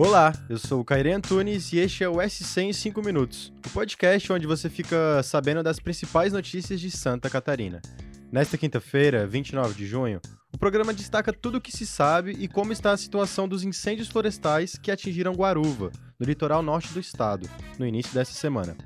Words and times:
Olá, 0.00 0.32
eu 0.48 0.56
sou 0.58 0.80
o 0.80 0.84
Caire 0.84 1.10
Antunes 1.10 1.72
e 1.72 1.78
este 1.78 2.04
é 2.04 2.08
o 2.08 2.22
SC 2.22 2.60
em 2.60 2.72
5 2.72 3.02
Minutos, 3.02 3.52
o 3.66 3.70
podcast 3.70 4.32
onde 4.32 4.46
você 4.46 4.70
fica 4.70 5.20
sabendo 5.24 5.60
das 5.60 5.80
principais 5.80 6.32
notícias 6.32 6.80
de 6.80 6.88
Santa 6.88 7.28
Catarina. 7.28 7.82
Nesta 8.30 8.56
quinta-feira, 8.56 9.26
29 9.26 9.74
de 9.74 9.88
junho, 9.88 10.20
o 10.54 10.56
programa 10.56 10.94
destaca 10.94 11.32
tudo 11.32 11.58
o 11.58 11.60
que 11.60 11.76
se 11.76 11.84
sabe 11.84 12.30
e 12.38 12.46
como 12.46 12.72
está 12.72 12.92
a 12.92 12.96
situação 12.96 13.48
dos 13.48 13.64
incêndios 13.64 14.06
florestais 14.06 14.78
que 14.78 14.92
atingiram 14.92 15.34
Guaruva, 15.34 15.90
no 16.16 16.24
litoral 16.24 16.62
norte 16.62 16.92
do 16.92 17.00
estado, 17.00 17.50
no 17.76 17.84
início 17.84 18.14
dessa 18.14 18.34
semana. 18.34 18.76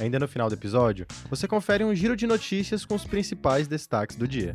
Ainda 0.00 0.18
no 0.18 0.26
final 0.26 0.48
do 0.48 0.54
episódio, 0.54 1.06
você 1.28 1.46
confere 1.46 1.84
um 1.84 1.94
giro 1.94 2.16
de 2.16 2.26
notícias 2.26 2.86
com 2.86 2.94
os 2.94 3.04
principais 3.04 3.68
destaques 3.68 4.16
do 4.16 4.26
dia. 4.26 4.54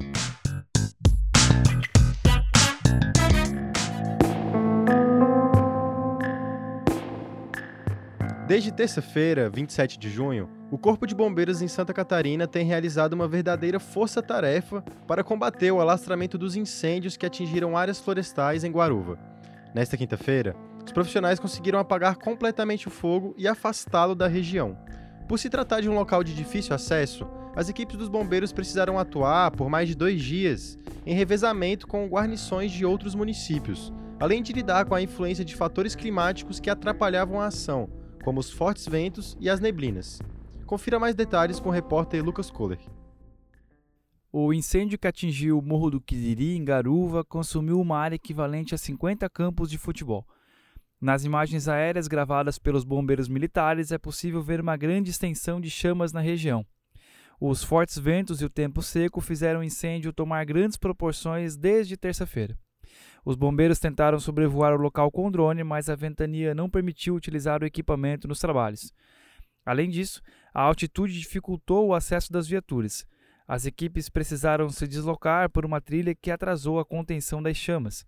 Desde 8.50 8.72
terça-feira, 8.72 9.48
27 9.48 10.00
de 10.00 10.10
junho, 10.10 10.50
o 10.72 10.78
Corpo 10.80 11.06
de 11.06 11.14
Bombeiros 11.14 11.62
em 11.62 11.68
Santa 11.68 11.94
Catarina 11.94 12.48
tem 12.48 12.66
realizado 12.66 13.14
uma 13.14 13.28
verdadeira 13.28 13.80
força-tarefa 13.80 14.84
para 15.06 15.24
combater 15.24 15.72
o 15.72 15.80
alastramento 15.80 16.36
dos 16.36 16.56
incêndios 16.56 17.16
que 17.16 17.28
atingiram 17.28 17.78
áreas 17.78 18.00
florestais 18.00 18.64
em 18.64 18.72
Guaruva. 18.72 19.20
Nesta 19.76 19.96
quinta-feira, 19.96 20.56
os 20.84 20.92
profissionais 20.92 21.40
conseguiram 21.40 21.78
apagar 21.78 22.16
completamente 22.16 22.88
o 22.88 22.90
fogo 22.90 23.36
e 23.38 23.48
afastá-lo 23.48 24.16
da 24.16 24.26
região. 24.26 24.76
Por 25.28 25.38
se 25.38 25.48
tratar 25.48 25.82
de 25.82 25.88
um 25.88 25.94
local 25.94 26.24
de 26.24 26.34
difícil 26.34 26.74
acesso, 26.74 27.28
as 27.56 27.70
equipes 27.70 27.98
dos 27.98 28.10
bombeiros 28.10 28.52
precisaram 28.52 28.98
atuar 28.98 29.52
por 29.52 29.70
mais 29.70 29.88
de 29.88 29.94
dois 29.94 30.24
dias, 30.24 30.76
em 31.06 31.14
revezamento 31.14 31.86
com 31.86 32.08
guarnições 32.08 32.72
de 32.72 32.84
outros 32.84 33.14
municípios, 33.14 33.94
além 34.20 34.42
de 34.42 34.54
lidar 34.54 34.86
com 34.86 34.96
a 34.96 35.02
influência 35.04 35.46
de 35.46 35.56
fatores 35.56 35.94
climáticos 35.94 36.60
que 36.60 36.72
atrapalhavam 36.72 37.40
a 37.40 37.46
ação, 37.46 37.88
como 38.24 38.40
os 38.40 38.52
fortes 38.52 38.88
ventos 38.88 39.38
e 39.40 39.50
as 39.50 39.60
neblinas. 39.60 40.20
Confira 40.66 41.00
mais 41.00 41.16
detalhes 41.16 41.60
com 41.60 41.70
o 41.70 41.72
repórter 41.72 42.24
Lucas 42.24 42.52
Kohler. 42.52 42.80
O 44.32 44.54
incêndio 44.54 45.00
que 45.00 45.08
atingiu 45.08 45.58
o 45.58 45.62
Morro 45.62 45.90
do 45.90 46.00
Quiriri, 46.00 46.56
em 46.56 46.64
Garuva, 46.64 47.24
consumiu 47.24 47.82
uma 47.82 47.98
área 47.98 48.16
equivalente 48.16 48.76
a 48.76 48.78
50 48.78 49.28
campos 49.30 49.70
de 49.70 49.78
futebol. 49.80 50.28
Nas 51.02 51.24
imagens 51.24 51.68
aéreas 51.68 52.08
gravadas 52.08 52.60
pelos 52.60 52.84
bombeiros 52.84 53.28
militares, 53.28 53.92
é 53.92 53.98
possível 53.98 54.44
ver 54.44 54.62
uma 54.62 54.78
grande 54.78 55.10
extensão 55.10 55.60
de 55.60 55.70
chamas 55.70 56.14
na 56.14 56.20
região. 56.20 56.64
Os 57.42 57.64
fortes 57.64 57.98
ventos 57.98 58.42
e 58.42 58.46
o 58.46 58.50
tempo 58.50 58.84
seco 58.84 59.22
fizeram 59.22 59.62
o 59.62 59.64
incêndio 59.64 60.14
tomar 60.14 60.46
grandes 60.46 60.78
proporções 60.78 61.56
desde 61.56 61.96
terça-feira. 61.96 62.56
Os 63.26 63.36
bombeiros 63.36 63.80
tentaram 63.80 64.20
sobrevoar 64.20 64.74
o 64.74 64.82
local 64.82 65.12
com 65.12 65.30
drone, 65.30 65.64
mas 65.64 65.90
a 65.90 65.96
ventania 65.96 66.56
não 66.56 66.70
permitiu 66.70 67.16
utilizar 67.16 67.62
o 67.62 67.66
equipamento 67.66 68.28
nos 68.28 68.40
trabalhos. 68.40 68.94
Além 69.66 69.90
disso, 69.90 70.22
a 70.54 70.62
altitude 70.62 71.20
dificultou 71.20 71.88
o 71.88 71.94
acesso 71.94 72.32
das 72.32 72.48
viaturas. 72.48 73.06
As 73.48 73.66
equipes 73.66 74.10
precisaram 74.10 74.70
se 74.70 74.88
deslocar 74.88 75.50
por 75.50 75.66
uma 75.66 75.82
trilha 75.82 76.16
que 76.16 76.32
atrasou 76.32 76.80
a 76.80 76.86
contenção 76.86 77.42
das 77.42 77.58
chamas. 77.58 78.06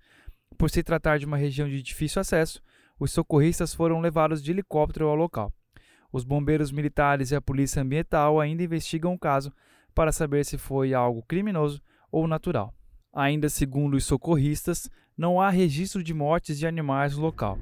Por 0.58 0.70
se 0.70 0.84
tratar 0.84 1.18
de 1.18 1.26
uma 1.26 1.38
região 1.38 1.68
de 1.68 1.82
difícil 1.82 2.20
acesso, 2.20 2.62
os 3.00 3.12
socorristas 3.12 3.74
foram 3.74 4.00
levados 4.00 4.42
de 4.42 4.52
helicóptero 4.52 5.08
ao 5.08 5.16
local. 5.16 5.52
Os 6.12 6.24
bombeiros 6.24 6.72
militares 6.72 7.32
e 7.32 7.36
a 7.36 7.42
polícia 7.42 7.82
ambiental 7.82 8.40
ainda 8.40 8.64
investigam 8.64 9.14
o 9.14 9.20
caso 9.20 9.52
para 9.96 10.12
saber 10.12 10.46
se 10.46 10.58
foi 10.58 10.94
algo 10.94 11.24
criminoso 11.24 11.82
ou 12.12 12.28
natural. 12.28 12.74
Ainda 13.14 13.50
segundo 13.50 13.96
os 13.96 14.06
socorristas, 14.06 14.90
não 15.18 15.42
há 15.42 15.50
registro 15.50 16.02
de 16.02 16.14
mortes 16.14 16.58
de 16.58 16.66
animais 16.66 17.18
no 17.18 17.22
local. 17.22 17.58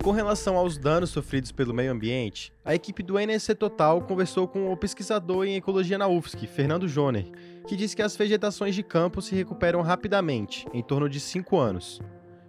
Com 0.00 0.12
relação 0.12 0.56
aos 0.56 0.78
danos 0.78 1.10
sofridos 1.10 1.50
pelo 1.50 1.74
meio 1.74 1.90
ambiente, 1.90 2.52
a 2.64 2.72
equipe 2.72 3.02
do 3.02 3.18
NSC 3.18 3.56
Total 3.56 4.00
conversou 4.00 4.46
com 4.46 4.72
o 4.72 4.76
pesquisador 4.76 5.44
em 5.44 5.56
ecologia 5.56 5.98
na 5.98 6.06
UFSC, 6.06 6.46
Fernando 6.46 6.86
Joner, 6.86 7.26
que 7.66 7.74
disse 7.74 7.96
que 7.96 8.02
as 8.02 8.16
vegetações 8.16 8.76
de 8.76 8.84
campo 8.84 9.20
se 9.20 9.34
recuperam 9.34 9.82
rapidamente, 9.82 10.66
em 10.72 10.82
torno 10.82 11.08
de 11.08 11.18
5 11.18 11.58
anos. 11.58 12.00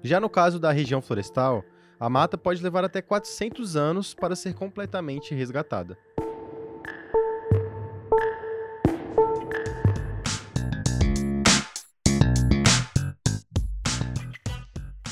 Já 0.03 0.19
no 0.19 0.29
caso 0.29 0.59
da 0.59 0.72
região 0.72 1.01
florestal, 1.01 1.63
a 2.00 2.07
mata 2.07 2.38
pode 2.38 2.61
levar 2.61 2.85
até 2.85 3.01
400 3.01 3.75
anos 3.75 4.13
para 4.13 4.35
ser 4.35 4.53
completamente 4.53 5.34
resgatada. 5.34 5.97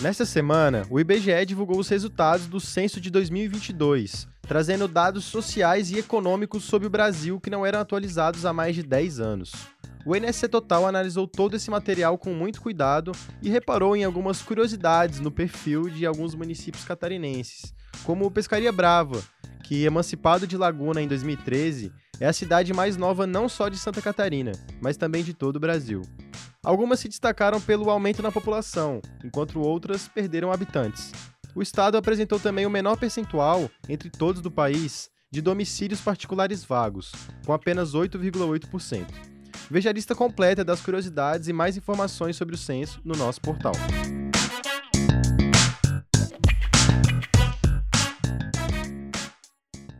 Nesta 0.01 0.25
semana, 0.25 0.87
o 0.89 0.97
IBGE 0.97 1.45
divulgou 1.45 1.77
os 1.77 1.89
resultados 1.89 2.47
do 2.47 2.57
censo 2.57 3.01
de 3.01 3.09
2022, 3.09 4.29
trazendo 4.47 4.87
dados 4.87 5.25
sociais 5.25 5.91
e 5.91 5.99
econômicos 5.99 6.63
sobre 6.63 6.87
o 6.87 6.89
Brasil 6.89 7.37
que 7.37 7.49
não 7.49 7.65
eram 7.65 7.81
atualizados 7.81 8.45
há 8.45 8.53
mais 8.53 8.75
de 8.75 8.81
10 8.81 9.19
anos. 9.19 9.51
O 10.05 10.15
NSC 10.15 10.47
Total 10.47 10.87
analisou 10.87 11.27
todo 11.27 11.57
esse 11.57 11.69
material 11.69 12.17
com 12.17 12.33
muito 12.33 12.61
cuidado 12.61 13.11
e 13.41 13.49
reparou 13.49 13.93
em 13.93 14.05
algumas 14.05 14.41
curiosidades 14.41 15.19
no 15.19 15.29
perfil 15.29 15.89
de 15.89 16.05
alguns 16.05 16.33
municípios 16.33 16.85
catarinenses, 16.85 17.73
como 18.05 18.25
o 18.25 18.31
Pescaria 18.31 18.71
Brava, 18.71 19.21
que, 19.65 19.83
emancipado 19.83 20.47
de 20.47 20.55
Laguna 20.55 21.01
em 21.01 21.09
2013, 21.09 21.91
é 22.21 22.25
a 22.25 22.33
cidade 22.33 22.73
mais 22.73 22.95
nova 22.95 23.27
não 23.27 23.49
só 23.49 23.67
de 23.67 23.77
Santa 23.77 24.01
Catarina, 24.01 24.53
mas 24.79 24.95
também 24.95 25.25
de 25.25 25.33
todo 25.33 25.57
o 25.57 25.59
Brasil. 25.59 26.03
Algumas 26.61 26.99
se 26.99 27.07
destacaram 27.07 27.61
pelo 27.61 27.89
aumento 27.89 28.21
na 28.21 28.33
população, 28.33 29.01
enquanto 29.23 29.61
outras 29.61 30.09
perderam 30.09 30.51
habitantes. 30.51 31.13
O 31.55 31.61
estado 31.61 31.97
apresentou 31.97 32.37
também 32.37 32.65
o 32.65 32.69
menor 32.69 32.97
percentual, 32.97 33.71
entre 33.87 34.09
todos 34.09 34.41
do 34.41 34.51
país, 34.51 35.09
de 35.31 35.41
domicílios 35.41 36.01
particulares 36.01 36.65
vagos, 36.65 37.13
com 37.45 37.53
apenas 37.53 37.93
8,8%. 37.93 39.07
Veja 39.71 39.89
a 39.89 39.93
lista 39.93 40.13
completa 40.13 40.61
das 40.61 40.81
curiosidades 40.81 41.47
e 41.47 41.53
mais 41.53 41.77
informações 41.77 42.35
sobre 42.35 42.55
o 42.55 42.57
censo 42.57 42.99
no 43.05 43.15
nosso 43.15 43.39
portal. 43.39 43.73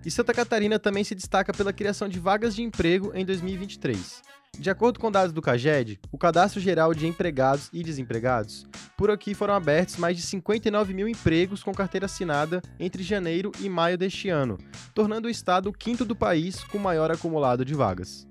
E 0.06 0.12
Santa 0.12 0.34
Catarina 0.34 0.78
também 0.78 1.06
se 1.06 1.16
destaca 1.16 1.54
pela 1.54 1.72
criação 1.72 2.10
de 2.10 2.20
vagas 2.20 2.54
de 2.54 2.64
emprego 2.64 3.12
em 3.16 3.24
2023. 3.24 4.39
De 4.58 4.70
acordo 4.70 5.00
com 5.00 5.12
dados 5.12 5.32
do 5.32 5.42
CAGED, 5.42 6.00
o 6.12 6.18
Cadastro 6.18 6.60
Geral 6.60 6.94
de 6.94 7.08
Empregados 7.08 7.70
e 7.72 7.82
Desempregados, 7.82 8.66
por 8.98 9.10
aqui 9.10 9.34
foram 9.34 9.54
abertos 9.54 9.96
mais 9.96 10.18
de 10.18 10.24
59 10.24 10.94
mil 10.94 11.08
empregos 11.08 11.64
com 11.64 11.74
carteira 11.74 12.08
assinada 12.08 12.62
entre 12.80 13.02
janeiro 13.02 13.52
e 13.62 13.70
maio 13.70 13.98
deste 13.98 14.28
ano, 14.30 14.58
tornando 14.94 15.28
o 15.28 15.32
estado 15.32 15.70
o 15.70 15.74
quinto 15.74 16.04
do 16.04 16.16
país 16.16 16.64
com 16.66 16.78
maior 16.78 17.10
acumulado 17.10 17.64
de 17.64 17.74
vagas. 17.74 18.28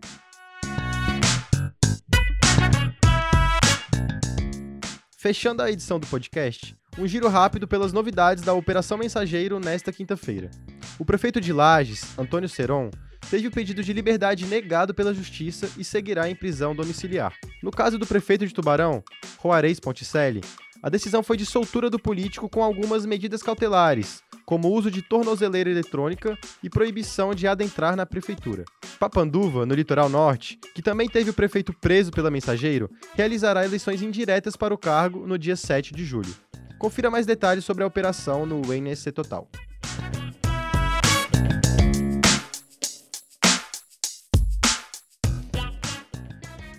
Fechando 5.16 5.62
a 5.62 5.70
edição 5.70 5.98
do 5.98 6.06
podcast, 6.06 6.76
um 6.98 7.06
giro 7.06 7.28
rápido 7.28 7.66
pelas 7.66 7.92
novidades 7.92 8.44
da 8.44 8.52
Operação 8.52 8.98
Mensageiro 8.98 9.58
nesta 9.58 9.92
quinta-feira. 9.92 10.50
O 10.98 11.04
prefeito 11.04 11.40
de 11.40 11.52
Lages, 11.52 12.18
Antônio 12.18 12.48
Seron, 12.48 12.90
teve 13.30 13.48
o 13.48 13.50
pedido 13.50 13.82
de 13.82 13.92
liberdade 13.92 14.46
negado 14.46 14.94
pela 14.94 15.14
justiça 15.14 15.68
e 15.76 15.84
seguirá 15.84 16.28
em 16.28 16.34
prisão 16.34 16.74
domiciliar. 16.74 17.34
No 17.62 17.70
caso 17.70 17.98
do 17.98 18.06
prefeito 18.06 18.46
de 18.46 18.54
Tubarão, 18.54 19.02
Juarez 19.42 19.80
Ponticelli, 19.80 20.40
a 20.82 20.88
decisão 20.88 21.22
foi 21.22 21.36
de 21.36 21.44
soltura 21.44 21.90
do 21.90 21.98
político 21.98 22.48
com 22.48 22.62
algumas 22.62 23.04
medidas 23.04 23.42
cautelares, 23.42 24.22
como 24.46 24.68
o 24.68 24.72
uso 24.72 24.90
de 24.90 25.02
tornozeleira 25.02 25.68
eletrônica 25.68 26.38
e 26.62 26.70
proibição 26.70 27.34
de 27.34 27.46
adentrar 27.46 27.96
na 27.96 28.06
prefeitura. 28.06 28.64
Papanduva, 28.98 29.66
no 29.66 29.74
litoral 29.74 30.08
norte, 30.08 30.58
que 30.74 30.80
também 30.80 31.08
teve 31.08 31.30
o 31.30 31.34
prefeito 31.34 31.72
preso 31.72 32.10
pela 32.10 32.30
mensageiro, 32.30 32.88
realizará 33.14 33.64
eleições 33.64 34.02
indiretas 34.02 34.56
para 34.56 34.72
o 34.72 34.78
cargo 34.78 35.26
no 35.26 35.36
dia 35.36 35.56
7 35.56 35.92
de 35.92 36.04
julho. 36.04 36.34
Confira 36.78 37.10
mais 37.10 37.26
detalhes 37.26 37.64
sobre 37.64 37.82
a 37.82 37.86
operação 37.86 38.46
no 38.46 38.72
NSC 38.72 39.10
Total. 39.12 39.48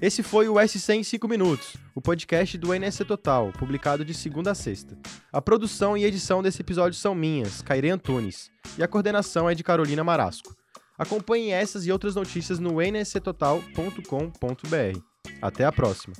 Esse 0.01 0.24
foi 0.24 0.48
o 0.48 0.56
SC 0.66 0.94
em 0.94 1.04
5 1.04 1.28
minutos, 1.28 1.75
o 1.94 2.00
podcast 2.00 2.57
do 2.57 2.74
NSC 2.74 3.04
Total, 3.04 3.51
publicado 3.51 4.06
de 4.06 4.13
segunda 4.13 4.51
a 4.51 4.56
sexta. 4.56 4.98
A 5.31 5.42
produção 5.42 5.98
e 5.98 6.06
edição 6.06 6.42
desse 6.42 6.62
episódio 6.62 6.98
são 6.98 7.13
minhas, 7.13 7.62
Caire 7.62 7.90
Antunes, 7.90 8.50
e 8.78 8.84
a 8.84 8.88
coordenação 8.88 9.50
é 9.50 9.54
de 9.54 9.62
Carolina 9.62 10.01
Marasco. 10.01 10.56
Acompanhe 10.98 11.51
essas 11.51 11.86
e 11.86 11.92
outras 11.92 12.16
notícias 12.16 12.60
no 12.60 12.81
nsctotal.com.br. 12.81 15.00
Até 15.42 15.66
a 15.66 15.72
próxima! 15.72 16.13